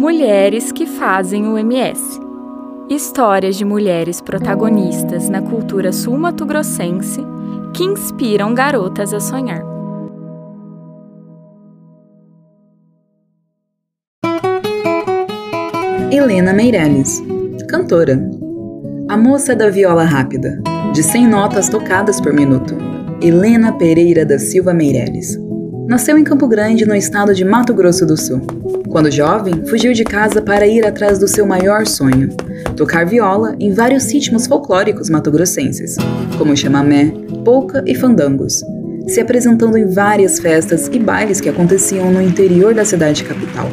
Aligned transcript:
Mulheres 0.00 0.72
que 0.72 0.86
fazem 0.86 1.46
o 1.46 1.58
MS. 1.62 2.18
Histórias 2.88 3.54
de 3.54 3.66
mulheres 3.66 4.18
protagonistas 4.18 5.28
na 5.28 5.42
cultura 5.42 5.92
sul-mato-grossense 5.92 7.20
que 7.74 7.84
inspiram 7.84 8.54
garotas 8.54 9.12
a 9.12 9.20
sonhar. 9.20 9.62
Helena 16.10 16.54
Meirelles, 16.54 17.22
cantora. 17.68 18.18
A 19.06 19.18
moça 19.18 19.54
da 19.54 19.68
viola 19.68 20.04
rápida, 20.04 20.62
de 20.94 21.02
100 21.02 21.26
notas 21.26 21.68
tocadas 21.68 22.22
por 22.22 22.32
minuto. 22.32 22.74
Helena 23.20 23.70
Pereira 23.72 24.24
da 24.24 24.38
Silva 24.38 24.72
Meirelles. 24.72 25.49
Nasceu 25.90 26.16
em 26.16 26.22
Campo 26.22 26.46
Grande, 26.46 26.86
no 26.86 26.94
estado 26.94 27.34
de 27.34 27.44
Mato 27.44 27.74
Grosso 27.74 28.06
do 28.06 28.16
Sul. 28.16 28.40
Quando 28.88 29.10
jovem, 29.10 29.66
fugiu 29.66 29.92
de 29.92 30.04
casa 30.04 30.40
para 30.40 30.64
ir 30.64 30.86
atrás 30.86 31.18
do 31.18 31.26
seu 31.26 31.44
maior 31.44 31.84
sonho: 31.84 32.28
tocar 32.76 33.04
viola 33.04 33.56
em 33.58 33.72
vários 33.72 34.08
ritmos 34.08 34.46
folclóricos 34.46 35.10
matogrossenses, 35.10 35.96
como 36.38 36.56
chamamé, 36.56 37.12
polca 37.44 37.82
e 37.84 37.96
fandangos, 37.96 38.62
se 39.08 39.20
apresentando 39.20 39.76
em 39.76 39.86
várias 39.88 40.38
festas 40.38 40.86
e 40.92 40.98
bailes 41.00 41.40
que 41.40 41.48
aconteciam 41.48 42.12
no 42.12 42.22
interior 42.22 42.72
da 42.72 42.84
cidade 42.84 43.24
capital. 43.24 43.68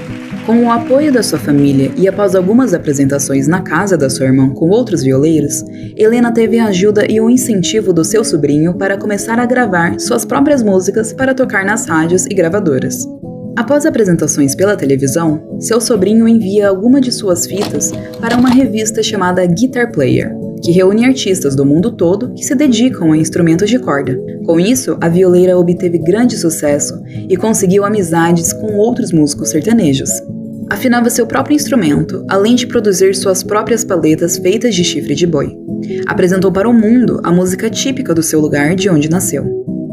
Com 0.47 0.63
o 0.63 0.71
apoio 0.71 1.11
da 1.11 1.21
sua 1.21 1.37
família 1.37 1.91
e 1.97 2.07
após 2.07 2.33
algumas 2.33 2.73
apresentações 2.73 3.49
na 3.49 3.61
casa 3.61 3.97
da 3.97 4.09
sua 4.09 4.27
irmã 4.27 4.49
com 4.49 4.69
outros 4.69 5.03
violeiros, 5.03 5.61
Helena 5.97 6.31
teve 6.31 6.57
a 6.57 6.67
ajuda 6.67 7.05
e 7.11 7.19
o 7.19 7.29
incentivo 7.29 7.91
do 7.91 8.05
seu 8.05 8.23
sobrinho 8.23 8.73
para 8.73 8.97
começar 8.97 9.37
a 9.39 9.45
gravar 9.45 9.99
suas 9.99 10.23
próprias 10.23 10.63
músicas 10.63 11.11
para 11.11 11.33
tocar 11.33 11.65
nas 11.65 11.85
rádios 11.85 12.25
e 12.27 12.29
gravadoras. 12.29 13.05
Após 13.57 13.85
apresentações 13.85 14.55
pela 14.55 14.77
televisão, 14.77 15.57
seu 15.59 15.81
sobrinho 15.81 16.25
envia 16.25 16.69
alguma 16.69 17.01
de 17.01 17.11
suas 17.11 17.45
fitas 17.45 17.91
para 18.21 18.37
uma 18.37 18.49
revista 18.49 19.03
chamada 19.03 19.45
Guitar 19.45 19.91
Player, 19.91 20.33
que 20.63 20.71
reúne 20.71 21.05
artistas 21.05 21.57
do 21.57 21.65
mundo 21.65 21.91
todo 21.91 22.33
que 22.33 22.45
se 22.45 22.55
dedicam 22.55 23.11
a 23.11 23.17
instrumentos 23.17 23.69
de 23.69 23.79
corda. 23.79 24.17
Com 24.45 24.57
isso, 24.61 24.97
a 25.01 25.09
violeira 25.09 25.57
obteve 25.57 25.97
grande 25.97 26.37
sucesso 26.37 27.01
e 27.27 27.35
conseguiu 27.35 27.83
amizades 27.83 28.53
com 28.53 28.77
outros 28.77 29.11
músicos 29.11 29.49
sertanejos 29.49 30.09
afinava 30.69 31.09
seu 31.09 31.25
próprio 31.25 31.55
instrumento, 31.55 32.25
além 32.29 32.55
de 32.55 32.67
produzir 32.67 33.15
suas 33.15 33.43
próprias 33.43 33.83
paletas 33.83 34.37
feitas 34.37 34.75
de 34.75 34.83
chifre 34.83 35.15
de 35.15 35.25
boi. 35.25 35.57
Apresentou 36.05 36.51
para 36.51 36.69
o 36.69 36.73
mundo 36.73 37.19
a 37.23 37.31
música 37.31 37.69
típica 37.69 38.13
do 38.13 38.23
seu 38.23 38.39
lugar 38.39 38.75
de 38.75 38.89
onde 38.89 39.09
nasceu. 39.09 39.45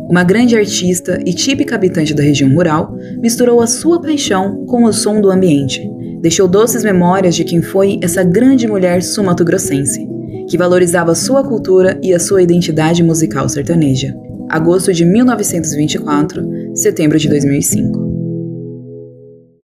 Uma 0.09 0.23
grande 0.23 0.57
artista 0.57 1.19
e 1.25 1.33
típica 1.33 1.75
habitante 1.75 2.15
da 2.15 2.23
região 2.23 2.53
rural, 2.53 2.97
misturou 3.21 3.61
a 3.61 3.67
sua 3.67 4.01
paixão 4.01 4.65
com 4.67 4.85
o 4.85 4.93
som 4.93 5.21
do 5.21 5.31
ambiente. 5.31 5.83
Deixou 6.21 6.47
doces 6.47 6.85
memórias 6.85 7.35
de 7.35 7.45
quem 7.45 7.63
foi 7.63 7.99
essa 8.03 8.23
grande 8.23 8.67
mulher 8.67 9.03
sumatogrossense, 9.03 10.07
que 10.49 10.59
valorizava 10.59 11.15
sua 11.15 11.43
cultura 11.43 11.99
e 12.03 12.13
a 12.15 12.19
sua 12.19 12.43
identidade 12.43 13.03
musical 13.03 13.49
sertaneja. 13.49 14.15
Agosto 14.49 14.93
de 14.93 15.05
1924, 15.05 16.75
setembro 16.75 17.19
de 17.19 17.29
2005. 17.29 18.14